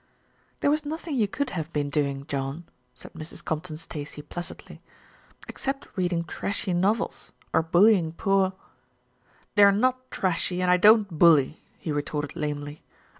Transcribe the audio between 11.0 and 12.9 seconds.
bully," he retorted lamely.